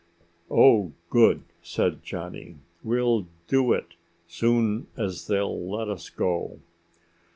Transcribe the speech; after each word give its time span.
"Oh, 0.49 0.93
good," 1.11 1.43
said 1.61 2.01
Johnny. 2.01 2.55
"We'll 2.83 3.27
do 3.45 3.71
it, 3.73 3.93
soon 4.25 4.87
as 4.97 5.27
they'll 5.27 5.69
let 5.77 5.89
us 5.89 6.09
go." 6.09 6.57